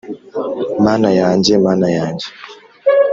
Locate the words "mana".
0.85-1.09, 1.65-1.87